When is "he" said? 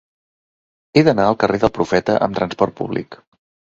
0.95-1.03